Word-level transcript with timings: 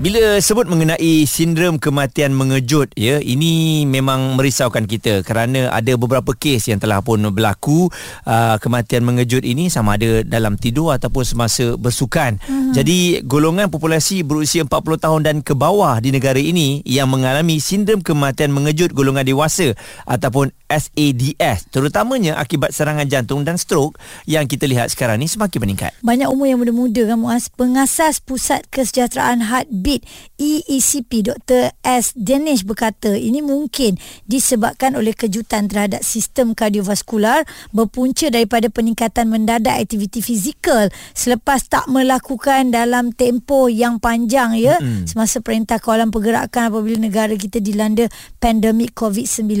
Bila 0.00 0.40
sebut 0.40 0.64
mengenai 0.64 1.28
sindrom 1.28 1.76
kematian 1.76 2.32
mengejut 2.32 2.88
ya 2.96 3.20
ini 3.20 3.84
memang 3.84 4.32
merisaukan 4.32 4.88
kita 4.88 5.20
kerana 5.20 5.68
ada 5.68 5.92
beberapa 6.00 6.32
kes 6.32 6.72
yang 6.72 6.80
telah 6.80 7.04
pun 7.04 7.20
berlaku 7.28 7.92
uh, 8.24 8.56
kematian 8.64 9.04
mengejut 9.04 9.44
ini 9.44 9.68
sama 9.68 10.00
ada 10.00 10.24
dalam 10.24 10.56
tidur 10.56 10.96
ataupun 10.96 11.20
semasa 11.20 11.76
bersukan. 11.76 12.40
Mm-hmm. 12.40 12.72
Jadi 12.72 12.98
golongan 13.28 13.68
populasi 13.68 14.24
berusia 14.24 14.64
40 14.64 15.04
tahun 15.04 15.20
dan 15.20 15.36
ke 15.44 15.52
bawah 15.52 16.00
di 16.00 16.16
negara 16.16 16.40
ini 16.40 16.80
yang 16.88 17.12
mengalami 17.12 17.60
sindrom 17.60 18.00
kematian 18.00 18.56
mengejut 18.56 18.96
golongan 18.96 19.28
dewasa 19.28 19.76
ataupun 20.08 20.48
SADS 20.72 21.68
terutamanya 21.68 22.40
akibat 22.40 22.72
serangan 22.72 23.04
jantung 23.04 23.44
dan 23.44 23.60
strok 23.60 24.00
yang 24.24 24.48
kita 24.48 24.64
lihat 24.64 24.88
sekarang 24.88 25.20
ni 25.20 25.28
semakin 25.28 25.60
meningkat. 25.60 25.92
Banyak 26.00 26.32
umur 26.32 26.48
yang 26.48 26.56
muda-muda 26.56 27.04
kan 27.04 27.20
Muaz 27.20 27.52
pengasas 27.52 28.24
Pusat 28.24 28.64
Kesejahteraan 28.72 29.44
Heartbeat 29.44 29.89
Covid 29.90 30.06
EECP 30.38 31.26
Dr. 31.26 31.74
S. 31.82 32.14
Danish 32.14 32.62
berkata 32.62 33.10
ini 33.12 33.42
mungkin 33.42 33.98
disebabkan 34.24 34.94
oleh 34.94 35.12
kejutan 35.12 35.66
terhadap 35.66 36.06
sistem 36.06 36.54
kardiovaskular 36.54 37.42
berpunca 37.74 38.30
daripada 38.30 38.70
peningkatan 38.70 39.26
mendadak 39.26 39.82
aktiviti 39.82 40.22
fizikal 40.22 40.86
selepas 41.12 41.66
tak 41.66 41.90
melakukan 41.90 42.70
dalam 42.70 43.10
tempoh 43.10 43.66
yang 43.66 43.98
panjang 43.98 44.54
ya 44.56 44.78
mm-hmm. 44.78 45.10
semasa 45.10 45.42
perintah 45.42 45.82
kawalan 45.82 46.14
pergerakan 46.14 46.70
apabila 46.70 47.02
negara 47.02 47.34
kita 47.34 47.58
dilanda 47.58 48.06
pandemik 48.38 48.94
COVID-19 48.94 49.58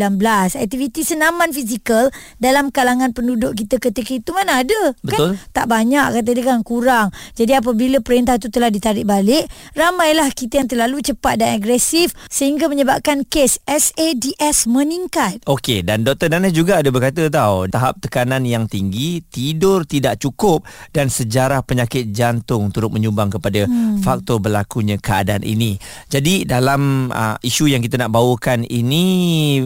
aktiviti 0.54 1.02
senaman 1.02 1.50
fizikal 1.50 2.08
dalam 2.38 2.70
kalangan 2.70 3.10
penduduk 3.10 3.58
kita 3.58 3.82
ketika 3.82 4.14
itu 4.14 4.30
mana 4.30 4.62
ada 4.62 4.94
kan? 5.02 5.02
Betul. 5.02 5.28
kan 5.34 5.50
tak 5.50 5.66
banyak 5.66 6.06
kata 6.22 6.30
dia 6.30 6.44
kan 6.46 6.62
kurang 6.62 7.10
jadi 7.34 7.58
apabila 7.58 7.98
perintah 7.98 8.38
itu 8.38 8.48
telah 8.48 8.70
ditarik 8.72 9.04
balik 9.04 9.50
ramailah 9.74 10.19
adalah 10.20 10.36
kita 10.36 10.60
yang 10.60 10.68
terlalu 10.68 11.00
cepat 11.00 11.40
dan 11.40 11.56
agresif 11.56 12.12
sehingga 12.28 12.68
menyebabkan 12.68 13.24
kes 13.24 13.56
SADS 13.64 14.68
meningkat. 14.68 15.40
Okey 15.48 15.80
dan 15.80 16.04
Dr. 16.04 16.28
Danes 16.28 16.52
juga 16.52 16.84
ada 16.84 16.92
berkata 16.92 17.32
tahu 17.32 17.72
tahap 17.72 17.96
tekanan 18.04 18.44
yang 18.44 18.68
tinggi, 18.68 19.24
tidur 19.32 19.88
tidak 19.88 20.20
cukup 20.20 20.60
dan 20.92 21.08
sejarah 21.08 21.64
penyakit 21.64 22.12
jantung 22.12 22.68
turut 22.68 22.92
menyumbang 22.92 23.32
kepada 23.32 23.64
hmm. 23.64 24.04
faktor 24.04 24.44
berlakunya 24.44 25.00
keadaan 25.00 25.40
ini. 25.40 25.80
Jadi 26.12 26.44
dalam 26.44 27.08
uh, 27.08 27.40
isu 27.40 27.72
yang 27.72 27.80
kita 27.80 27.96
nak 27.96 28.12
bawakan 28.12 28.68
ini 28.68 29.04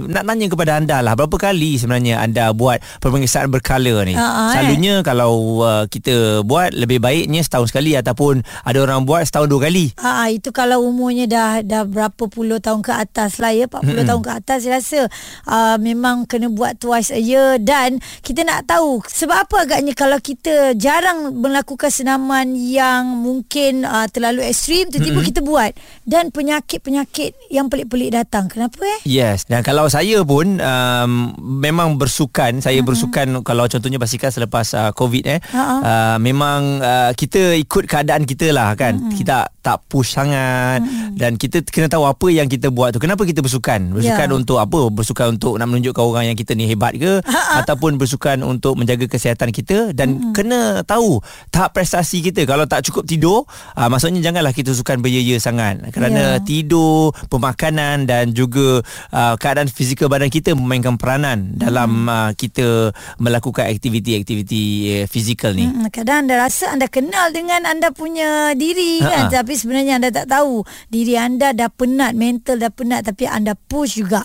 nak 0.06 0.22
tanya 0.22 0.46
kepada 0.46 0.78
anda 0.78 1.02
lah 1.02 1.18
berapa 1.18 1.34
kali 1.34 1.82
sebenarnya 1.82 2.22
anda 2.22 2.54
buat 2.54 2.78
pemeriksaan 3.02 3.50
berkala 3.50 4.06
ni? 4.06 4.14
Uh, 4.14 4.54
Selalunya 4.54 5.02
eh. 5.02 5.02
kalau 5.02 5.66
uh, 5.66 5.90
kita 5.90 6.46
buat 6.46 6.70
lebih 6.70 7.02
baiknya 7.02 7.42
setahun 7.42 7.74
sekali 7.74 7.98
ataupun 7.98 8.46
ada 8.62 8.78
orang 8.78 9.02
buat 9.02 9.26
setahun 9.26 9.50
dua 9.50 9.66
kali. 9.66 9.90
Uh, 9.98 10.33
itu 10.34 10.50
kalau 10.50 10.82
umurnya 10.82 11.30
dah 11.30 11.52
dah 11.62 11.82
berapa 11.86 12.26
puluh 12.26 12.58
tahun 12.58 12.82
ke 12.82 12.90
atas 12.90 13.38
lah 13.38 13.54
ya 13.54 13.70
40 13.70 13.86
hmm. 13.86 14.06
tahun 14.08 14.22
ke 14.24 14.32
atas 14.32 14.58
saya 14.64 14.72
rasa 14.80 15.00
uh, 15.46 15.76
memang 15.78 16.26
kena 16.26 16.50
buat 16.50 16.80
twice 16.80 17.14
a 17.14 17.20
year 17.20 17.60
dan 17.62 18.02
kita 18.24 18.42
nak 18.42 18.66
tahu 18.66 18.98
sebab 19.06 19.46
apa 19.46 19.56
agaknya 19.68 19.92
kalau 19.94 20.18
kita 20.18 20.74
jarang 20.74 21.36
melakukan 21.38 21.92
senaman 21.92 22.56
yang 22.56 23.06
mungkin 23.14 23.86
uh, 23.86 24.08
terlalu 24.10 24.42
ekstrim 24.48 24.90
tiba-tiba 24.90 25.20
hmm. 25.20 25.28
kita 25.30 25.40
buat 25.44 25.72
dan 26.08 26.34
penyakit-penyakit 26.34 27.52
yang 27.52 27.70
pelik-pelik 27.70 28.16
datang 28.16 28.50
kenapa 28.50 28.80
eh 28.82 29.00
yes 29.06 29.46
dan 29.46 29.60
kalau 29.60 29.86
saya 29.86 30.24
pun 30.24 30.58
um, 30.58 31.12
memang 31.38 32.00
bersukan 32.00 32.58
saya 32.58 32.80
hmm. 32.80 32.88
bersukan 32.88 33.26
kalau 33.46 33.68
contohnya 33.68 34.00
basikal 34.00 34.32
selepas 34.32 34.66
uh, 34.74 34.90
covid 34.96 35.24
eh 35.28 35.38
uh-huh. 35.38 35.80
uh, 35.84 36.16
memang 36.18 36.80
uh, 36.80 37.10
kita 37.12 37.54
ikut 37.60 37.84
keadaan 37.84 38.24
kita 38.24 38.50
lah 38.50 38.72
kan 38.74 38.96
hmm. 38.96 39.12
kita 39.14 39.52
tak 39.60 39.84
push 39.88 40.16
sangat 40.16 40.23
sangat 40.24 40.80
hmm. 40.80 41.14
dan 41.20 41.36
kita 41.36 41.60
kena 41.68 41.92
tahu 41.92 42.08
apa 42.08 42.26
yang 42.32 42.48
kita 42.48 42.72
buat 42.72 42.96
tu 42.96 43.00
kenapa 43.00 43.22
kita 43.28 43.44
bersukan 43.44 43.92
bersukan 43.92 44.28
yeah. 44.28 44.38
untuk 44.40 44.58
apa 44.58 44.88
bersukan 44.88 45.36
untuk 45.36 45.60
nak 45.60 45.68
menunjukkan 45.68 46.02
orang 46.02 46.24
yang 46.32 46.36
kita 46.38 46.56
ni 46.56 46.64
hebat 46.64 46.96
ke 46.96 47.20
ataupun 47.60 48.00
bersukan 48.00 48.40
untuk 48.40 48.80
menjaga 48.80 49.04
kesihatan 49.04 49.52
kita 49.52 49.92
dan 49.92 50.16
hmm. 50.16 50.32
kena 50.32 50.60
tahu 50.88 51.20
tahap 51.52 51.76
prestasi 51.76 52.24
kita 52.24 52.48
kalau 52.48 52.64
tak 52.64 52.82
cukup 52.88 53.04
tidur 53.04 53.44
uh, 53.76 53.88
maksudnya 53.92 54.24
janganlah 54.24 54.56
kita 54.56 54.72
sukan 54.72 55.04
beria 55.04 55.36
sangat 55.36 55.84
kerana 55.92 56.40
yeah. 56.40 56.42
tidur 56.42 57.12
pemakanan 57.28 58.08
dan 58.08 58.32
juga 58.32 58.80
uh, 59.12 59.34
keadaan 59.36 59.68
fizikal 59.68 60.08
badan 60.08 60.32
kita 60.32 60.56
memainkan 60.56 60.96
peranan 60.96 61.52
hmm. 61.52 61.60
dalam 61.60 61.90
uh, 62.08 62.30
kita 62.32 62.96
melakukan 63.20 63.68
aktiviti-aktiviti 63.68 64.62
uh, 65.02 65.04
fizikal 65.10 65.52
ni 65.52 65.68
hmm. 65.68 65.92
kadang 65.92 66.24
anda 66.24 66.40
rasa 66.40 66.72
anda 66.72 66.88
kenal 66.88 67.28
dengan 67.34 67.66
anda 67.68 67.90
punya 67.90 68.54
diri 68.56 69.02
kan 69.02 69.28
tapi 69.28 69.58
sebenarnya 69.58 69.98
anda 69.98 70.13
tak 70.14 70.30
tahu. 70.30 70.62
Diri 70.86 71.18
anda 71.18 71.50
dah 71.50 71.66
penat 71.66 72.14
mental 72.14 72.62
dah 72.62 72.70
penat 72.70 73.02
tapi 73.10 73.26
anda 73.26 73.58
push 73.58 73.98
juga. 73.98 74.22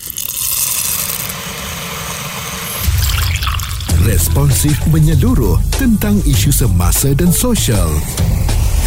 Responsif 4.06 4.80
menyeluruh 4.90 5.60
tentang 5.76 6.22
isu 6.24 6.54
semasa 6.54 7.12
dan 7.18 7.34
sosial. 7.34 7.90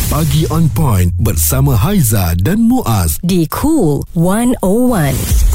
Pagi 0.09 0.49
on 0.49 0.67
point 0.73 1.12
bersama 1.21 1.77
Haiza 1.77 2.33
dan 2.41 2.65
Muaz. 2.65 3.21
Di 3.21 3.45
Cool 3.49 4.05
101 4.17 5.52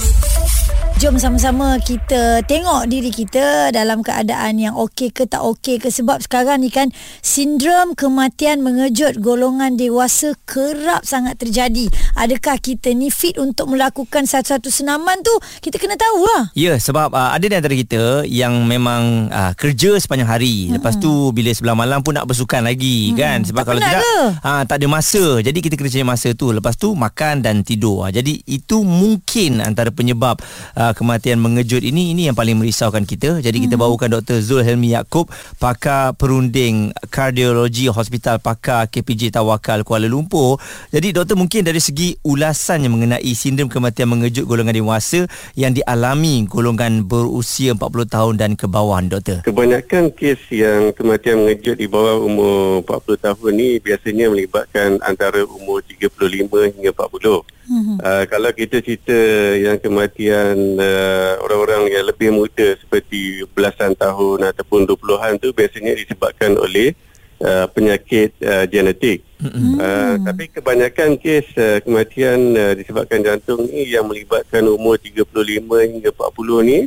Jom 0.97 1.13
sama-sama 1.21 1.77
kita 1.77 2.41
tengok 2.49 2.89
diri 2.89 3.13
kita 3.13 3.69
dalam 3.69 4.01
keadaan 4.01 4.57
yang 4.57 4.73
okey 4.73 5.13
ke 5.13 5.29
tak 5.29 5.45
okey 5.45 5.77
ke 5.77 5.93
sebab 5.93 6.25
sekarang 6.25 6.65
ni 6.65 6.73
kan 6.73 6.89
sindrom 7.21 7.93
kematian 7.93 8.65
mengejut 8.65 9.21
golongan 9.21 9.77
dewasa 9.77 10.33
kerap 10.49 11.05
sangat 11.05 11.37
terjadi. 11.37 11.85
Adakah 12.17 12.57
kita 12.57 12.97
ni 12.97 13.13
fit 13.13 13.37
untuk 13.37 13.69
melakukan 13.69 14.25
satu-satu 14.25 14.73
senaman 14.73 15.21
tu? 15.21 15.37
Kita 15.61 15.77
kena 15.77 16.01
tahu 16.01 16.25
lah. 16.25 16.49
Ya 16.57 16.73
sebab 16.81 17.13
uh, 17.13 17.29
ada 17.29 17.45
di 17.45 17.53
antara 17.53 17.77
kita 17.77 18.25
yang 18.25 18.65
memang 18.65 19.29
uh, 19.29 19.53
kerja 19.53 20.01
sepanjang 20.01 20.33
hari. 20.33 20.73
Hmm. 20.73 20.81
Lepas 20.81 20.97
tu 20.97 21.29
bila 21.29 21.53
sebelah 21.53 21.77
malam 21.77 22.01
pun 22.01 22.17
nak 22.17 22.25
bersukan 22.25 22.65
lagi 22.65 23.13
hmm. 23.13 23.17
kan 23.21 23.37
sebab 23.45 23.61
tak 23.61 23.69
kalau 23.69 23.79
tidak 23.85 24.01
uh, 24.41 24.61
tak 24.65 24.81
ada 24.81 24.87
masa. 24.89 25.45
Jadi 25.45 25.61
kita 25.61 25.77
kena 25.77 25.93
cari 25.93 26.05
masa 26.09 26.33
tu. 26.33 26.49
Lepas 26.49 26.73
tu 26.73 26.97
makan 26.97 27.45
dan 27.45 27.61
tidur. 27.61 28.09
Uh, 28.09 28.09
jadi 28.09 28.33
itu 28.49 28.81
mungkin 28.81 29.61
antara 29.61 29.93
penyebab 29.93 30.41
uh, 30.73 30.86
uh, 30.87 30.93
kematian 30.95 31.43
mengejut 31.43 31.83
ini 31.83 32.15
ini 32.15 32.31
yang 32.31 32.37
paling 32.37 32.55
merisaukan 32.55 33.03
kita. 33.03 33.43
Jadi 33.43 33.57
hmm. 33.59 33.65
kita 33.67 33.75
bawakan 33.75 34.19
Dr. 34.19 34.39
Zul 34.39 34.63
Helmi 34.63 34.95
Yaakob, 34.95 35.27
pakar 35.59 36.15
perunding 36.15 36.95
kardiologi 37.11 37.91
Hospital 37.91 38.39
Pakar 38.39 38.87
KPJ 38.87 39.35
Tawakal 39.35 39.83
Kuala 39.83 40.07
Lumpur. 40.07 40.61
Jadi 40.95 41.11
doktor 41.11 41.35
mungkin 41.35 41.67
dari 41.67 41.83
segi 41.83 42.15
ulasannya 42.23 42.87
mengenai 42.87 43.31
sindrom 43.35 43.67
kematian 43.67 44.07
mengejut 44.07 44.47
golongan 44.47 44.75
dewasa 44.75 45.27
yang 45.59 45.75
dialami 45.75 46.47
golongan 46.47 47.03
berusia 47.03 47.75
40 47.75 48.07
tahun 48.07 48.33
dan 48.39 48.51
ke 48.55 48.65
bawah 48.69 48.99
doktor. 49.03 49.43
Kebanyakan 49.43 50.15
kes 50.15 50.39
yang 50.53 50.95
kematian 50.95 51.43
mengejut 51.43 51.75
di 51.75 51.87
bawah 51.89 52.23
umur 52.23 52.85
40 52.85 53.25
tahun 53.25 53.51
ni 53.57 53.69
biasanya 53.83 54.31
melibatkan 54.31 55.01
antara 55.03 55.43
umur 55.43 55.83
35 55.83 56.77
hingga 56.77 56.91
40. 56.93 57.57
Mm-hmm. 57.67 57.97
Uh, 57.99 58.23
kalau 58.31 58.51
kita 58.55 58.79
cerita 58.79 59.17
yang 59.59 59.75
kematian 59.75 60.76
uh, 60.77 61.41
orang-orang 61.43 61.91
yang 61.91 62.05
lebih 62.07 62.29
muda 62.31 62.77
seperti 62.79 63.43
belasan 63.51 63.97
tahun 63.97 64.53
ataupun 64.53 64.85
20-an 64.85 65.41
tu 65.41 65.51
biasanya 65.51 65.97
disebabkan 65.97 66.55
oleh 66.55 66.93
uh, 67.41 67.65
penyakit 67.69 68.33
uh, 68.41 68.65
genetik. 68.69 69.25
Mm-hmm. 69.37 69.77
Uh, 69.77 70.15
tapi 70.25 70.49
kebanyakan 70.49 71.17
kes 71.21 71.45
uh, 71.57 71.77
kematian 71.85 72.57
uh, 72.57 72.73
disebabkan 72.73 73.21
jantung 73.21 73.69
ni 73.69 73.85
yang 73.85 74.09
melibatkan 74.09 74.65
umur 74.65 74.97
35 74.97 75.29
hingga 75.65 76.09
40 76.09 76.69
ni 76.69 76.79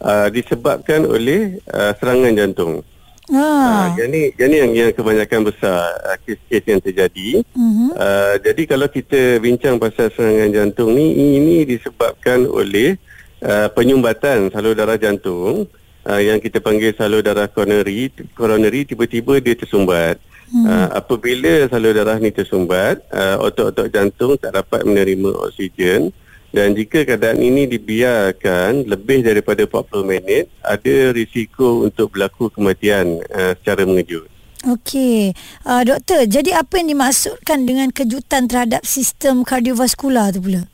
uh, 0.00 0.28
disebabkan 0.32 1.04
oleh 1.04 1.60
uh, 1.68 1.92
serangan 2.00 2.32
jantung. 2.32 2.80
Ha. 3.30 3.46
Uh, 3.46 3.86
yang 3.94 4.10
ni 4.10 4.34
yang 4.34 4.74
yang 4.74 4.90
kebanyakan 4.90 5.46
besar 5.46 5.94
uh, 6.02 6.18
kes-kes 6.26 6.66
yang 6.66 6.82
terjadi. 6.82 7.46
Uh-huh. 7.54 7.94
Uh, 7.94 8.34
jadi 8.42 8.62
kalau 8.66 8.90
kita 8.90 9.38
bincang 9.38 9.78
pasal 9.78 10.10
serangan 10.10 10.50
jantung 10.50 10.98
ni 10.98 11.14
ini 11.38 11.62
disebabkan 11.62 12.50
oleh 12.50 12.98
uh, 13.44 13.68
penyumbatan 13.72 14.48
salur 14.52 14.76
darah 14.76 14.96
jantung 14.96 15.68
uh, 16.06 16.20
yang 16.20 16.40
kita 16.40 16.60
panggil 16.60 16.92
salur 16.96 17.20
darah 17.24 17.48
coronary 17.48 18.12
coronary 18.32 18.88
tiba-tiba 18.88 19.40
dia 19.40 19.56
tersumbat. 19.56 20.20
Hmm. 20.50 20.66
Uh, 20.66 20.88
apabila 20.98 21.70
salur 21.70 21.94
darah 21.94 22.18
ni 22.18 22.34
tersumbat, 22.34 23.00
uh, 23.14 23.38
otot-otot 23.38 23.86
jantung 23.92 24.34
tak 24.34 24.56
dapat 24.56 24.82
menerima 24.82 25.30
oksigen 25.46 26.10
dan 26.50 26.74
jika 26.74 27.06
keadaan 27.06 27.38
ini 27.38 27.70
dibiarkan 27.70 28.82
lebih 28.90 29.22
daripada 29.22 29.62
40 29.62 30.02
minit 30.02 30.50
ada 30.66 31.14
risiko 31.14 31.86
untuk 31.86 32.10
berlaku 32.18 32.50
kematian 32.50 33.22
uh, 33.30 33.54
secara 33.62 33.86
mengejut. 33.86 34.26
Okey, 34.60 35.32
uh, 35.64 35.80
doktor, 35.86 36.28
jadi 36.28 36.60
apa 36.60 36.82
yang 36.82 36.92
dimaksudkan 36.92 37.64
dengan 37.64 37.88
kejutan 37.88 38.44
terhadap 38.44 38.84
sistem 38.84 39.40
kardiovaskular 39.40 40.36
tu 40.36 40.44
pula? 40.44 40.68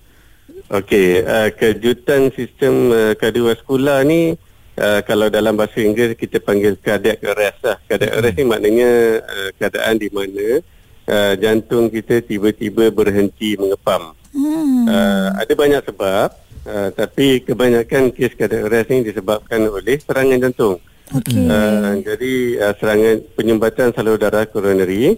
Okey, 0.67 1.23
uh, 1.23 1.55
kejutan 1.55 2.35
sistem 2.35 2.91
uh, 2.91 3.15
kardiovaskular 3.15 4.03
ni 4.03 4.35
uh, 4.75 4.99
kalau 5.07 5.31
dalam 5.31 5.55
bahasa 5.55 5.79
Inggeris 5.79 6.19
kita 6.19 6.43
panggil 6.43 6.75
cardiac 6.83 7.23
arrest 7.23 7.63
lah. 7.63 7.79
Cardiac 7.87 8.11
Hmm. 8.11 8.19
arrest 8.19 8.35
ni 8.35 8.45
maknanya 8.51 8.91
uh, 9.23 9.51
keadaan 9.55 9.95
di 9.95 10.11
mana 10.11 10.59
uh, 11.07 11.33
jantung 11.39 11.87
kita 11.87 12.19
tiba-tiba 12.19 12.91
berhenti 12.91 13.55
mengepam. 13.55 14.11
Hmm. 14.35 14.91
Uh, 14.91 15.29
ada 15.39 15.53
banyak 15.55 15.83
sebab 15.87 16.29
uh, 16.67 16.89
tapi 16.91 17.47
kebanyakan 17.47 18.11
kes 18.11 18.35
cardiac 18.35 18.67
arrest 18.67 18.91
ni 18.91 19.07
disebabkan 19.07 19.71
oleh 19.71 20.03
serangan 20.03 20.51
jantung. 20.51 20.83
Okey. 21.15 21.47
Uh, 21.47 22.03
jadi 22.03 22.35
uh, 22.59 22.75
serangan 22.75 23.23
penyumbatan 23.39 23.95
salur 23.95 24.19
darah 24.19 24.43
koroneri 24.51 25.15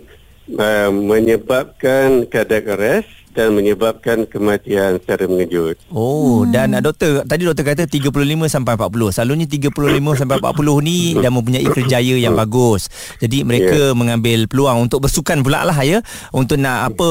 uh, 0.60 0.92
menyebabkan 0.92 2.28
cardiac 2.28 2.68
arrest 2.76 3.08
dan 3.38 3.54
menyebabkan 3.54 4.26
kematian 4.26 4.98
secara 4.98 5.30
mengejut. 5.30 5.78
Oh 5.94 6.42
hmm. 6.42 6.50
dan 6.50 6.74
uh, 6.74 6.82
doktor 6.82 7.22
tadi 7.22 7.46
doktor 7.46 7.62
kata 7.62 7.86
35 7.86 8.10
sampai 8.50 8.74
40. 8.74 9.14
Selalunya 9.14 9.46
35 9.46 10.18
sampai 10.18 10.36
40 10.42 10.86
ni 10.86 10.98
dah 11.14 11.30
mempunyai 11.30 11.66
kerjaya 11.70 12.14
yang 12.18 12.34
bagus. 12.34 12.90
Jadi 13.22 13.46
mereka 13.46 13.92
yeah. 13.92 13.96
mengambil 13.96 14.50
peluang 14.50 14.90
untuk 14.90 15.06
bersukan 15.06 15.42
pula 15.42 15.62
lah 15.62 15.78
ya 15.86 16.02
untuk 16.34 16.58
nak 16.58 16.94
apa 16.94 17.10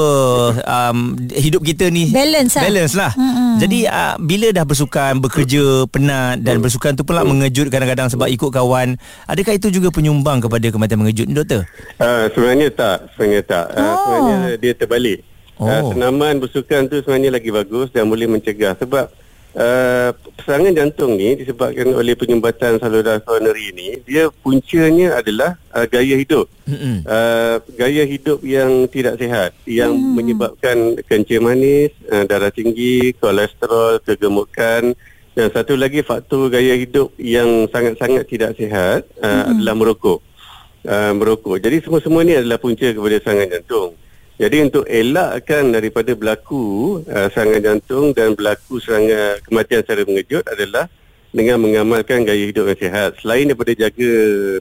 um, 0.64 1.16
hidup 1.32 1.64
kita 1.64 1.88
ni 1.88 2.12
Balance 2.12 2.60
lah. 2.60 2.64
Balance 2.68 2.94
lah. 2.96 3.12
Hmm. 3.16 3.56
Jadi 3.58 3.80
uh, 3.88 4.16
bila 4.22 4.48
dah 4.54 4.66
bersukan, 4.68 5.18
bekerja 5.24 5.90
penat 5.90 6.44
dan 6.46 6.62
bersukan 6.62 6.94
tu 6.94 7.08
pula 7.08 7.26
mengejut 7.26 7.72
kadang-kadang 7.74 8.12
sebab 8.12 8.30
ikut 8.30 8.54
kawan, 8.54 9.00
adakah 9.26 9.58
itu 9.58 9.74
juga 9.74 9.90
penyumbang 9.90 10.44
kepada 10.44 10.70
kematian 10.70 11.02
mengejut 11.02 11.26
ni 11.26 11.34
doktor? 11.34 11.66
Uh, 11.98 12.30
sebenarnya 12.36 12.70
tak, 12.70 12.98
sebenarnya 13.16 13.44
tak. 13.48 13.66
Uh, 13.74 13.86
Oh. 13.88 13.96
Sebenarnya 14.04 14.56
dia 14.60 14.74
terbalik. 14.76 15.20
Oh. 15.57 15.65
Uh, 15.65 15.81
senaman 15.94 16.38
bersukan 16.38 16.86
tu 16.86 17.01
sebenarnya 17.01 17.33
lagi 17.33 17.50
bagus 17.50 17.89
dan 17.89 18.06
boleh 18.06 18.30
mencegah 18.30 18.77
sebab 18.77 19.09
uh, 19.57 20.09
serangan 20.45 20.74
jantung 20.77 21.18
ni 21.18 21.33
disebabkan 21.33 21.89
oleh 21.98 22.13
penyumbatan 22.13 22.77
salur 22.77 23.01
darah 23.01 23.19
koroneri 23.25 23.74
ni 23.74 23.98
dia 24.06 24.30
puncanya 24.30 25.18
adalah 25.18 25.57
uh, 25.74 25.89
gaya 25.89 26.15
hidup. 26.15 26.45
Mm-mm. 26.69 27.01
Uh, 27.04 27.57
gaya 27.74 28.06
hidup 28.06 28.39
yang 28.45 28.86
tidak 28.92 29.18
sihat 29.18 29.51
yang 29.65 29.98
hmm. 29.98 30.13
menyebabkan 30.13 31.00
kencing 31.09 31.42
manis, 31.42 31.92
uh, 32.13 32.24
darah 32.27 32.54
tinggi, 32.54 33.18
kolesterol, 33.18 34.04
kegemukan 34.06 34.94
dan 35.38 35.48
satu 35.54 35.77
lagi 35.77 36.01
faktor 36.01 36.50
gaya 36.50 36.74
hidup 36.74 37.13
yang 37.21 37.69
sangat-sangat 37.69 38.25
tidak 38.25 38.51
sihat 38.57 39.06
uh, 39.21 39.25
hmm. 39.25 39.51
adalah 39.54 39.74
merokok. 39.77 40.19
Uh, 40.88 41.13
merokok. 41.13 41.62
Jadi 41.62 41.83
semua-semua 41.83 42.25
ni 42.25 42.33
adalah 42.33 42.57
punca 42.57 42.89
kepada 42.89 43.18
serangan 43.21 43.50
jantung. 43.54 43.92
Jadi 44.38 44.69
untuk 44.69 44.86
elakkan 44.86 45.74
daripada 45.74 46.13
berlaku 46.13 47.01
uh, 47.10 47.25
serangan 47.34 47.57
jantung 47.57 48.13
dan 48.13 48.38
berlaku 48.38 48.78
serangan 48.78 49.42
kematian 49.42 49.81
secara 49.81 50.06
mengejut 50.06 50.45
adalah 50.45 50.86
dengan 51.34 51.57
mengamalkan 51.57 52.22
gaya 52.22 52.45
hidup 52.45 52.69
yang 52.69 52.78
sihat. 52.78 53.18
Selain 53.18 53.50
daripada 53.50 53.74
jaga 53.74 54.13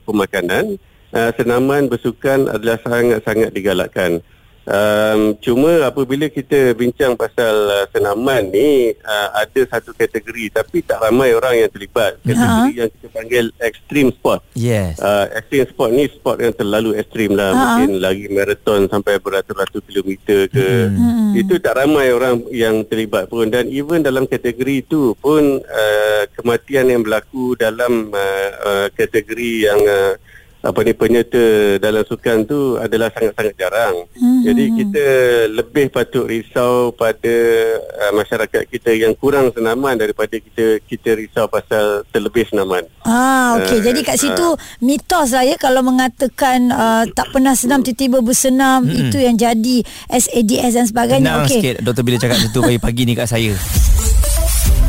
pemakanan, 0.08 0.80
uh, 1.12 1.30
senaman 1.36 1.92
bersukan 1.92 2.48
adalah 2.48 2.80
sangat-sangat 2.80 3.52
digalakkan. 3.52 4.24
Um, 4.66 5.38
cuma 5.38 5.86
apabila 5.86 6.26
kita 6.26 6.74
bincang 6.74 7.14
pasal 7.14 7.54
uh, 7.70 7.86
senaman 7.94 8.50
ni 8.50 8.90
uh, 8.98 9.28
ada 9.38 9.62
satu 9.70 9.94
kategori 9.94 10.50
tapi 10.50 10.82
tak 10.82 10.98
ramai 11.06 11.30
orang 11.38 11.62
yang 11.62 11.70
terlibat. 11.70 12.18
Kategori 12.26 12.74
yang 12.74 12.90
kita 12.90 13.06
panggil 13.14 13.44
extreme 13.62 14.10
sport. 14.10 14.42
Yes. 14.58 14.98
Uh, 14.98 15.30
extreme 15.38 15.70
sport 15.70 15.90
ni 15.94 16.10
sport 16.10 16.42
yang 16.42 16.50
terlalu 16.50 16.98
ekstrim 16.98 17.38
lah. 17.38 17.54
Ha. 17.54 17.58
Mungkin 17.62 18.02
lagi 18.02 18.26
maraton 18.26 18.90
sampai 18.90 19.22
beratus-ratus 19.22 19.86
kilometer 19.86 20.50
ke. 20.50 20.68
Hmm. 20.90 21.38
Itu 21.38 21.62
tak 21.62 21.78
ramai 21.78 22.10
orang 22.10 22.42
yang 22.50 22.82
terlibat 22.82 23.30
pun. 23.30 23.46
Dan 23.46 23.70
even 23.70 24.02
dalam 24.02 24.26
kategori 24.26 24.82
itu 24.82 25.14
pun 25.22 25.62
uh, 25.62 26.22
kematian 26.34 26.90
yang 26.90 27.06
berlaku 27.06 27.54
dalam 27.54 28.10
uh, 28.10 28.50
uh, 28.66 28.86
kategori 28.90 29.70
yang 29.70 29.78
uh, 29.86 30.18
apa 30.66 30.82
ni 30.82 30.92
penyerta 30.92 31.78
dalam 31.78 32.02
sukan 32.02 32.42
tu 32.42 32.74
adalah 32.74 33.08
sangat-sangat 33.14 33.54
jarang. 33.54 33.94
Hmm. 34.18 34.42
Jadi 34.42 34.64
kita 34.74 35.06
lebih 35.54 35.86
patut 35.94 36.26
risau 36.26 36.90
pada 36.90 37.36
uh, 37.78 38.12
masyarakat 38.18 38.66
kita 38.66 38.90
yang 38.98 39.14
kurang 39.14 39.54
senaman 39.54 39.94
daripada 39.94 40.34
kita 40.34 40.82
kita 40.82 41.14
risau 41.14 41.46
pasal 41.46 42.02
terlebih 42.10 42.50
senaman. 42.50 42.82
Ah, 43.06 43.62
okey. 43.62 43.78
Eh, 43.78 43.82
Jadi 43.86 44.00
kat 44.02 44.18
situ 44.18 44.48
mitos 44.82 45.30
lah 45.30 45.46
ya 45.46 45.54
kalau 45.54 45.86
mengatakan 45.86 46.74
uh, 46.74 47.04
tak 47.14 47.30
pernah 47.30 47.54
senam 47.54 47.86
tiba-tiba 47.86 48.18
bersenam 48.18 48.82
mm 48.82 48.94
itu 48.96 49.20
yang 49.22 49.36
jadi 49.36 49.84
SADS 50.08 50.72
dan 50.72 50.86
sebagainya. 50.88 51.44
Okey. 51.44 51.60
sikit 51.62 51.74
doktor 51.84 52.02
bila 52.02 52.16
cakap 52.18 52.42
macam 52.42 52.50
tu 52.50 52.60
pagi-pagi 52.64 53.02
ni 53.06 53.12
kat 53.14 53.28
saya. 53.28 53.52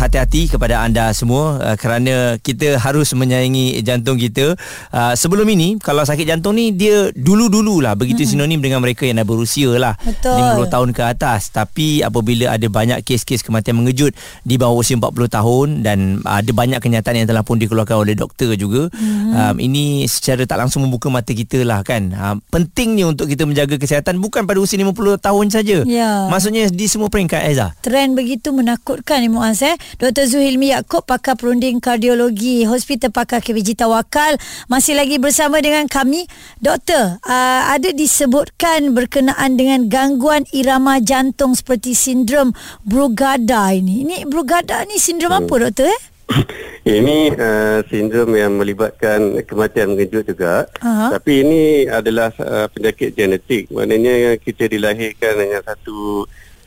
Hati-hati 0.00 0.48
kepada 0.48 0.80
anda 0.80 1.12
semua 1.12 1.60
uh, 1.60 1.76
kerana 1.76 2.40
kita 2.40 2.80
harus 2.80 3.12
menyayangi 3.12 3.76
jantung 3.84 4.16
kita. 4.16 4.56
Uh, 4.88 5.12
sebelum 5.12 5.44
ini 5.44 5.76
kalau 5.76 6.00
sakit 6.00 6.24
jantung 6.24 6.56
ni 6.56 6.72
dia 6.72 7.12
dulu-dululah 7.12 7.92
begitu 8.00 8.24
hmm. 8.24 8.30
sinonim 8.32 8.60
dengan 8.64 8.80
mereka 8.80 9.04
yang 9.04 9.20
dah 9.20 9.28
berusia 9.28 9.68
lah 9.76 10.00
Betul. 10.00 10.64
50 10.64 10.72
tahun 10.72 10.88
ke 10.96 11.02
atas. 11.04 11.52
Tapi 11.52 12.00
apabila 12.00 12.56
ada 12.56 12.64
banyak 12.64 13.04
kes-kes 13.04 13.44
kematian 13.44 13.76
mengejut 13.76 14.16
di 14.40 14.56
bawah 14.56 14.80
usia 14.80 14.96
40 14.96 15.12
tahun 15.28 15.66
dan 15.84 16.24
ada 16.24 16.48
banyak 16.48 16.80
kenyataan 16.80 17.20
yang 17.20 17.28
telah 17.28 17.44
pun 17.44 17.60
dikeluarkan 17.60 18.00
oleh 18.00 18.16
doktor 18.16 18.56
juga. 18.56 18.88
Hmm. 18.96 19.36
Um, 19.36 19.56
ini 19.60 20.08
secara 20.08 20.48
tak 20.48 20.64
langsung 20.64 20.80
membuka 20.88 21.12
mata 21.12 21.36
kita 21.36 21.60
lah 21.60 21.84
kan. 21.84 22.08
Uh, 22.16 22.40
pentingnya 22.48 23.04
untuk 23.04 23.28
kita 23.28 23.44
menjaga 23.44 23.76
kesihatan 23.76 24.16
bukan 24.16 24.48
pada 24.48 24.56
usia 24.56 24.80
50 24.80 25.20
tahun 25.20 25.46
saja. 25.52 25.84
Ya. 25.84 26.32
Maksudnya 26.32 26.72
di 26.72 26.88
semua 26.88 27.12
peringkat 27.12 27.44
Aiza. 27.44 27.76
Trend 27.84 28.16
begitu 28.16 28.48
menakutkan 28.56 29.20
ni 29.20 29.28
Muaz 29.28 29.60
eh. 29.60 29.76
Dr. 29.98 30.30
Zuhilmi 30.30 30.70
Yaakob 30.70 31.02
pakar 31.02 31.34
perunding 31.34 31.82
kardiologi 31.82 32.62
Hospital 32.68 33.10
Pakar 33.10 33.42
KBJ 33.42 33.74
Tawakal 33.74 34.38
masih 34.70 34.94
lagi 34.94 35.18
bersama 35.18 35.58
dengan 35.58 35.90
kami. 35.90 36.30
Doktor, 36.62 37.18
uh, 37.26 37.62
ada 37.72 37.90
disebutkan 37.90 38.94
berkenaan 38.94 39.58
dengan 39.58 39.90
gangguan 39.90 40.46
irama 40.54 41.02
jantung 41.02 41.58
seperti 41.58 41.98
sindrom 41.98 42.54
Brugada 42.86 43.74
ini. 43.74 44.06
Ini 44.06 44.16
Brugada 44.30 44.86
ni 44.86 45.02
sindrom 45.02 45.34
apa 45.34 45.54
doktor 45.66 45.90
eh? 45.90 46.00
Ini 46.80 47.34
uh, 47.34 47.78
sindrom 47.90 48.32
yang 48.38 48.56
melibatkan 48.56 49.42
kematian 49.44 49.92
mengejut 49.92 50.24
juga. 50.24 50.64
Aha. 50.80 51.18
Tapi 51.18 51.42
ini 51.44 51.62
adalah 51.90 52.32
uh, 52.40 52.70
penyakit 52.70 53.12
genetik. 53.12 53.68
Maknanya 53.68 54.38
kita 54.40 54.70
dilahirkan 54.70 55.36
dengan 55.36 55.60
satu 55.66 56.24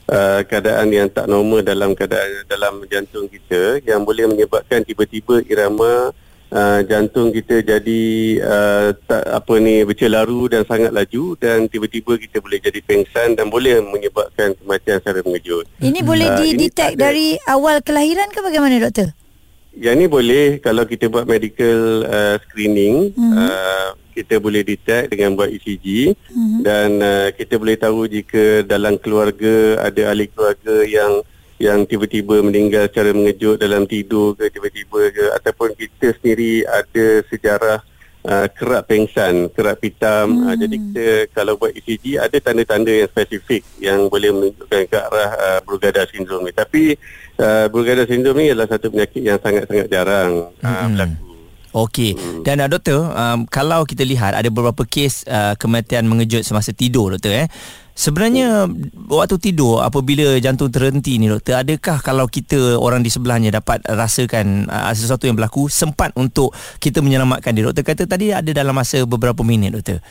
uh, 0.10 0.42
keadaan 0.44 0.92
yang 0.92 1.08
tak 1.12 1.30
normal 1.30 1.64
dalam 1.64 1.96
keadaan 1.96 2.44
dalam 2.50 2.84
jantung 2.90 3.30
kita 3.32 3.80
yang 3.86 4.04
boleh 4.04 4.28
menyebabkan 4.28 4.84
tiba-tiba 4.84 5.44
irama 5.48 6.12
uh, 6.54 6.80
jantung 6.86 7.34
kita 7.34 7.66
jadi 7.66 8.04
uh, 8.46 8.88
tak 9.10 9.24
apa 9.26 9.54
ni 9.58 9.82
bercelaru 9.84 10.52
dan 10.52 10.62
sangat 10.70 10.94
laju 10.94 11.36
dan 11.42 11.66
tiba-tiba 11.66 12.16
kita 12.22 12.38
boleh 12.40 12.62
jadi 12.62 12.80
pengsan 12.86 13.34
dan 13.34 13.50
boleh 13.50 13.82
menyebabkan 13.82 14.54
kematian 14.62 15.02
secara 15.02 15.20
mengejut. 15.26 15.66
Ini 15.82 16.00
boleh 16.06 16.28
ini 16.38 16.56
didetect 16.56 16.96
dari 16.96 17.36
awal 17.50 17.82
kelahiran 17.82 18.30
ke 18.30 18.40
bagaimana 18.46 18.78
doktor? 18.80 19.12
Yang 19.74 19.96
ni 19.98 20.06
boleh 20.06 20.46
kalau 20.62 20.86
kita 20.86 21.10
buat 21.10 21.26
medical 21.26 22.06
uh, 22.06 22.38
screening, 22.46 23.10
mm-hmm. 23.10 23.34
uh, 23.34 23.98
kita 24.13 24.38
boleh 24.38 24.62
detect 24.62 25.10
dengan 25.12 25.34
buat 25.34 25.50
ECG 25.50 26.13
mm-hmm. 26.13 26.62
dan 26.62 26.89
uh, 27.01 27.29
kita 27.34 27.58
boleh 27.58 27.75
tahu 27.75 28.05
jika 28.05 28.62
dalam 28.63 29.01
keluarga 29.01 29.82
ada 29.82 30.13
ahli 30.13 30.29
keluarga 30.29 30.86
yang 30.86 31.25
yang 31.62 31.88
tiba-tiba 31.88 32.43
meninggal 32.43 32.89
secara 32.91 33.15
mengejut 33.15 33.58
dalam 33.58 33.89
tidur 33.89 34.38
ke 34.38 34.51
tiba-tiba 34.53 35.10
ke 35.10 35.25
ataupun 35.41 35.74
kita 35.74 36.12
sendiri 36.20 36.67
ada 36.67 37.05
sejarah 37.32 37.79
uh, 38.27 38.48
kerap 38.51 38.84
pengsan, 38.88 39.51
kerap 39.51 39.79
hitam. 39.84 40.43
Hmm. 40.43 40.43
Uh, 40.50 40.55
jadi 40.60 40.75
kita 40.75 41.08
kalau 41.32 41.60
buat 41.60 41.72
ECG 41.75 42.20
ada 42.20 42.38
tanda-tanda 42.39 42.91
yang 42.91 43.10
spesifik 43.12 43.62
yang 43.79 44.08
boleh 44.08 44.32
menunjukkan 44.32 44.82
ke 44.88 44.98
arah 44.98 45.32
uh, 45.36 45.60
Brugada 45.63 46.03
syndrome 46.10 46.50
ni. 46.50 46.53
Tapi 46.55 46.98
uh, 47.39 47.65
Brugada 47.70 48.03
syndrome 48.08 48.43
ni 48.43 48.51
adalah 48.51 48.70
satu 48.72 48.91
penyakit 48.91 49.22
yang 49.24 49.39
sangat-sangat 49.39 49.88
jarang 49.91 50.51
uh, 50.63 50.88
berlaku. 50.89 51.33
Okey. 51.74 52.13
Dan 52.46 52.62
uh, 52.62 52.70
doktor, 52.70 53.10
um, 53.10 53.50
kalau 53.50 53.82
kita 53.84 54.06
lihat 54.06 54.38
ada 54.38 54.46
beberapa 54.53 54.86
kes 54.86 55.25
uh, 55.25 55.58
kematian 55.58 56.06
mengejut 56.06 56.46
semasa 56.46 56.70
tidur 56.70 57.18
doktor 57.18 57.34
eh. 57.34 57.50
Sebenarnya 57.94 58.65
waktu 59.06 59.38
tidur 59.38 59.86
apabila 59.86 60.42
jantung 60.42 60.74
terhenti 60.74 61.22
ni 61.22 61.30
doktor, 61.30 61.62
adakah 61.62 62.01
kalau 62.01 62.25
kita 62.25 62.77
orang 62.77 63.06
di 63.06 63.13
sebelahnya 63.13 63.53
dapat 63.53 63.86
rasakan 63.86 64.65
uh, 64.65 64.89
sesuatu 64.94 65.30
yang 65.30 65.38
berlaku 65.38 65.70
sempat 65.70 66.10
untuk 66.18 66.53
kita 66.82 67.06
menyelamatkan 67.06 67.53
dia? 67.53 67.70
Doktor 67.70 67.86
kata 67.86 68.10
tadi 68.10 68.34
ada 68.34 68.50
dalam 68.50 68.74
masa 68.74 69.06
beberapa 69.06 69.46
minit 69.46 69.77
doktor. 69.77 70.01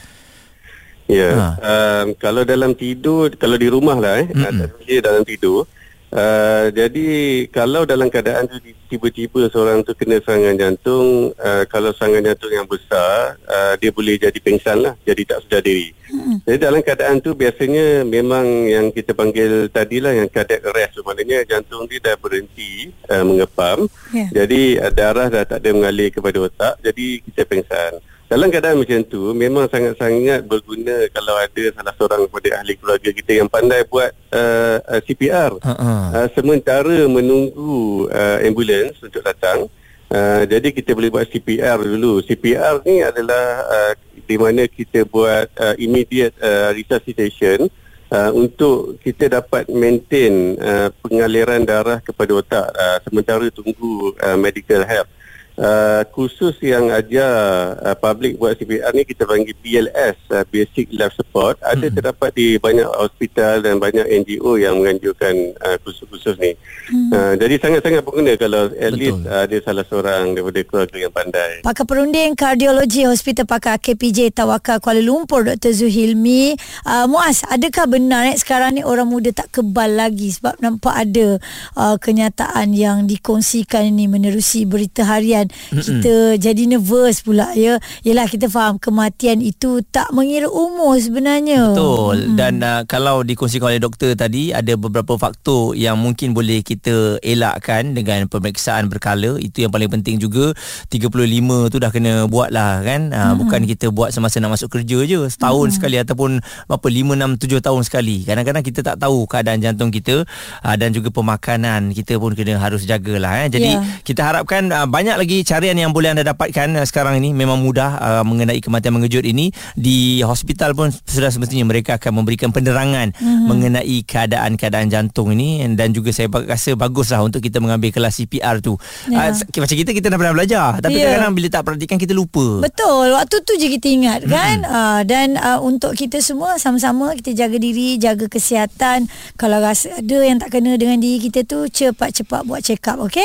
Ya. 1.11 1.31
Ha. 1.35 1.47
Um, 1.59 2.07
kalau 2.15 2.47
dalam 2.47 2.79
tidur, 2.79 3.35
kalau 3.35 3.59
di 3.59 3.67
rumah 3.67 3.99
lah 3.99 4.23
eh, 4.23 4.31
mm 4.31 5.03
dalam 5.03 5.27
tidur, 5.27 5.67
Uh, 6.13 6.69
jadi 6.77 7.09
kalau 7.49 7.89
dalam 7.89 8.13
keadaan 8.13 8.45
tu 8.45 8.61
tiba-tiba 8.93 9.49
seorang 9.49 9.81
tu 9.81 9.97
kena 9.97 10.21
serangan 10.21 10.61
jantung, 10.61 11.33
uh, 11.41 11.65
kalau 11.73 11.89
serangan 11.97 12.29
jantung 12.29 12.53
yang 12.53 12.69
besar, 12.69 13.41
uh, 13.49 13.73
dia 13.81 13.89
boleh 13.89 14.21
jadi 14.21 14.37
pingsan 14.37 14.85
lah, 14.85 14.93
jadi 15.09 15.25
tak 15.25 15.49
sedar 15.49 15.65
diri. 15.65 15.97
Hmm. 16.13 16.37
Jadi 16.45 16.59
dalam 16.61 16.85
keadaan 16.85 17.17
tu 17.25 17.33
biasanya 17.33 18.05
memang 18.05 18.45
yang 18.69 18.93
kita 18.93 19.17
panggil 19.17 19.73
tadi 19.73 20.05
lah 20.05 20.13
yang 20.13 20.29
cardiac 20.29 20.61
arrest, 20.69 21.01
maknanya 21.01 21.49
jantung 21.49 21.89
dia 21.89 22.05
dah 22.05 22.17
berhenti 22.21 22.93
uh, 23.09 23.25
mengepam, 23.25 23.89
yeah. 24.13 24.29
jadi 24.29 24.85
uh, 24.85 24.93
darah 24.93 25.33
dah 25.33 25.49
tak 25.49 25.65
ada 25.65 25.73
mengalir 25.73 26.13
kepada 26.13 26.45
otak, 26.45 26.75
jadi 26.85 27.25
kita 27.25 27.49
pingsan. 27.49 28.05
Dalam 28.33 28.49
keadaan 28.49 28.81
macam 28.81 29.05
tu 29.05 29.37
memang 29.37 29.69
sangat-sangat 29.69 30.49
berguna 30.49 31.05
kalau 31.13 31.37
ada 31.37 31.65
salah 31.77 31.93
seorang 32.01 32.21
daripada 32.25 32.49
ahli 32.65 32.81
keluarga 32.81 33.11
kita 33.13 33.45
yang 33.45 33.49
pandai 33.53 33.85
buat 33.85 34.09
uh, 34.33 34.81
uh, 34.89 35.01
CPR. 35.05 35.53
Uh-huh. 35.61 36.01
Uh, 36.17 36.29
sementara 36.33 36.97
menunggu 37.13 38.09
uh, 38.09 38.41
ambulans 38.41 38.97
untuk 39.05 39.21
datang. 39.21 39.69
Uh, 40.09 40.49
jadi 40.49 40.73
kita 40.73 40.97
boleh 40.97 41.13
buat 41.13 41.29
CPR 41.29 41.77
dulu. 41.85 42.25
CPR 42.25 42.81
ni 42.89 43.05
adalah 43.05 43.69
uh, 43.69 43.93
di 44.25 44.41
mana 44.41 44.65
kita 44.65 45.05
buat 45.05 45.53
uh, 45.53 45.77
immediate 45.77 46.33
uh, 46.41 46.73
resuscitation 46.73 47.69
uh, 48.09 48.33
untuk 48.33 48.97
kita 49.05 49.29
dapat 49.29 49.69
maintain 49.69 50.57
uh, 50.57 50.89
pengaliran 51.05 51.69
darah 51.69 52.01
kepada 52.01 52.33
otak 52.33 52.65
uh, 52.65 52.97
sementara 53.05 53.45
tunggu 53.53 54.17
uh, 54.25 54.41
medical 54.41 54.89
help. 54.89 55.05
Uh, 55.53 56.01
khusus 56.17 56.57
yang 56.65 56.89
ajar 56.89 57.77
uh, 57.85 57.93
public 57.93 58.41
buat 58.41 58.57
CPR 58.57 58.89
ni 58.97 59.05
kita 59.05 59.29
panggil 59.29 59.53
BLS 59.61 60.17
uh, 60.33 60.49
Basic 60.49 60.89
Life 60.97 61.13
Support 61.13 61.61
ada 61.61 61.93
hmm. 61.93 61.93
terdapat 61.93 62.33
di 62.33 62.57
banyak 62.57 62.89
hospital 62.89 63.61
dan 63.61 63.77
banyak 63.77 64.01
NGO 64.25 64.57
yang 64.57 64.81
menganjurkan 64.81 65.53
uh, 65.61 65.77
khusus-khusus 65.85 66.41
ni 66.41 66.57
hmm. 66.89 67.13
uh, 67.13 67.35
jadi 67.37 67.61
sangat-sangat 67.61 68.01
berguna 68.01 68.33
kalau 68.41 68.73
at 68.73 68.97
Betul. 68.97 69.01
least 69.05 69.21
uh, 69.29 69.45
ada 69.45 69.57
salah 69.61 69.85
seorang 69.85 70.33
daripada 70.33 70.61
keluarga 70.65 70.97
yang 70.97 71.13
pandai 71.13 71.61
Pakar 71.61 71.85
Perunding 71.85 72.33
Kardiologi 72.33 73.05
Hospital 73.05 73.45
Pakar 73.45 73.77
KPJ 73.77 74.33
Tawakal 74.33 74.81
Kuala 74.81 75.05
Lumpur 75.05 75.45
Dr. 75.45 75.77
Zuhilmi 75.77 76.57
uh, 76.89 77.05
Muaz 77.05 77.45
adakah 77.53 77.93
benar 77.93 78.33
eh, 78.33 78.41
sekarang 78.41 78.81
ni 78.81 78.83
orang 78.89 79.05
muda 79.05 79.29
tak 79.37 79.53
kebal 79.53 80.01
lagi 80.01 80.33
sebab 80.33 80.57
nampak 80.65 80.97
ada 80.97 81.37
uh, 81.77 82.01
kenyataan 82.01 82.73
yang 82.73 83.05
dikongsikan 83.05 83.85
ini 83.93 84.09
menerusi 84.09 84.65
berita 84.65 85.05
harian 85.05 85.42
kan 85.43 85.49
Mm-mm. 85.75 85.83
kita 85.83 86.15
jadi 86.39 86.63
nervous 86.71 87.21
pula 87.27 87.51
ya. 87.59 87.83
Yalah 88.07 88.31
kita 88.31 88.47
faham 88.47 88.79
kematian 88.79 89.43
itu 89.43 89.83
tak 89.91 90.15
mengira 90.15 90.47
umur 90.47 90.95
sebenarnya. 90.99 91.75
Betul. 91.75 92.17
Mm. 92.33 92.37
dan 92.39 92.55
uh, 92.63 92.83
kalau 92.87 93.27
dikongsikan 93.27 93.75
oleh 93.75 93.83
doktor 93.83 94.15
tadi 94.15 94.55
ada 94.55 94.79
beberapa 94.79 95.19
faktor 95.19 95.75
yang 95.75 95.99
mungkin 95.99 96.33
boleh 96.37 96.63
kita 96.63 97.19
elakkan 97.21 97.97
dengan 97.97 98.31
pemeriksaan 98.31 98.87
berkala. 98.87 99.39
Itu 99.43 99.67
yang 99.67 99.73
paling 99.73 99.91
penting 99.91 100.23
juga. 100.23 100.55
35 100.89 101.73
tu 101.73 101.77
dah 101.81 101.91
kena 101.91 102.29
buat 102.29 102.53
lah 102.53 102.85
kan? 102.85 103.11
Uh, 103.11 103.35
bukan 103.39 103.65
kita 103.67 103.91
buat 103.91 104.15
semasa 104.15 104.39
nak 104.39 104.59
masuk 104.59 104.69
kerja 104.79 104.99
je. 105.05 105.21
Setahun 105.29 105.73
mm. 105.73 105.75
sekali 105.75 105.97
ataupun 105.99 106.31
berapa 106.69 106.89
5 106.89 107.39
6 107.39 107.61
7 107.61 107.67
tahun 107.67 107.83
sekali. 107.83 108.17
Kadang-kadang 108.23 108.65
kita 108.65 108.81
tak 108.85 108.97
tahu 109.01 109.25
keadaan 109.27 109.59
jantung 109.65 109.91
kita 109.91 110.23
uh, 110.63 110.77
dan 110.77 110.93
juga 110.93 111.09
pemakanan 111.11 111.91
kita 111.97 112.21
pun 112.21 112.37
kena 112.37 112.61
harus 112.61 112.85
jagalah 112.85 113.47
eh. 113.47 113.49
Jadi 113.49 113.73
yeah. 113.73 113.85
kita 114.05 114.21
harapkan 114.23 114.69
uh, 114.69 114.87
banyak 114.87 115.17
lagi 115.17 115.32
lagi 115.33 115.49
carian 115.49 115.81
yang 115.81 115.97
boleh 115.97 116.13
anda 116.13 116.29
dapatkan 116.29 116.77
uh, 116.77 116.85
sekarang 116.85 117.17
ini 117.17 117.33
memang 117.33 117.65
mudah 117.65 117.97
uh, 117.97 118.21
mengenai 118.29 118.61
kematian 118.61 118.93
mengejut 118.93 119.25
ini 119.25 119.49
di 119.73 120.21
hospital 120.21 120.77
pun 120.77 120.93
sudah 120.93 121.33
semestinya 121.33 121.65
mereka 121.65 121.97
akan 121.97 122.21
memberikan 122.21 122.53
penerangan 122.53 123.17
mm-hmm. 123.17 123.49
mengenai 123.49 123.97
keadaan-keadaan 124.05 124.93
jantung 124.93 125.33
ini 125.33 125.65
dan 125.73 125.97
juga 125.97 126.13
saya 126.13 126.29
rasa 126.29 126.77
baguslah 126.77 127.25
untuk 127.25 127.41
kita 127.41 127.65
mengambil 127.65 127.89
kelas 127.97 128.21
CPR 128.21 128.61
tu. 128.61 128.77
Yeah. 129.09 129.33
Uh, 129.33 129.65
macam 129.65 129.77
kita 129.81 129.91
kita 129.97 130.07
dah 130.13 130.19
pernah 130.21 130.37
belajar 130.37 130.77
tapi 130.85 131.01
yeah. 131.01 131.17
kadang-kadang 131.17 131.33
bila 131.33 131.49
tak 131.49 131.63
perhatikan 131.65 131.97
kita 131.97 132.13
lupa. 132.13 132.61
Betul. 132.61 133.17
Waktu 133.17 133.37
tu 133.41 133.57
je 133.57 133.73
kita 133.73 133.89
ingat 133.89 134.21
kan 134.29 134.69
mm-hmm. 134.69 134.77
uh, 134.85 135.01
dan 135.09 135.41
uh, 135.41 135.65
untuk 135.65 135.97
kita 135.97 136.21
semua 136.21 136.61
sama-sama 136.61 137.17
kita 137.17 137.33
jaga 137.33 137.57
diri, 137.57 137.97
jaga 137.97 138.29
kesihatan. 138.29 139.09
Kalau 139.41 139.65
rasa 139.65 139.97
ada 139.97 140.19
yang 140.21 140.37
tak 140.37 140.61
kena 140.61 140.77
dengan 140.77 141.01
diri 141.01 141.25
kita 141.25 141.49
tu 141.49 141.65
cepat-cepat 141.73 142.45
buat 142.45 142.61
check 142.61 142.85
up, 142.85 143.01
okey? 143.09 143.25